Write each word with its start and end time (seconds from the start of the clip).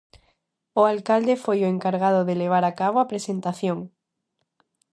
O 0.81 0.83
alcalde 0.93 1.41
foi 1.43 1.59
o 1.61 1.71
encargado 1.75 2.21
de 2.27 2.39
levar 2.41 2.63
a 2.67 2.75
cabo 2.81 2.97
a 2.99 3.09
presentación. 3.11 3.79